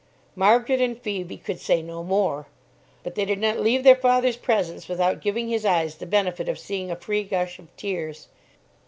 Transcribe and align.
Margaret 0.35 0.81
and 0.81 0.99
Phoebe 0.99 1.37
could 1.37 1.59
say 1.59 1.83
no 1.83 2.03
more; 2.03 2.47
but 3.03 3.13
they 3.13 3.23
did 3.23 3.37
not 3.37 3.59
leave 3.59 3.83
their 3.83 3.95
father's 3.95 4.35
presence 4.35 4.87
without 4.87 5.21
giving 5.21 5.47
his 5.47 5.63
eyes 5.63 5.97
the 5.97 6.07
benefit 6.07 6.49
of 6.49 6.57
seeing 6.57 6.89
a 6.89 6.95
free 6.95 7.23
gush 7.23 7.59
of 7.59 7.67
tears. 7.77 8.27